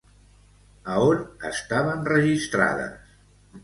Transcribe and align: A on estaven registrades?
A 0.93 0.95
on 1.11 1.23
estaven 1.53 2.05
registrades? 2.17 3.17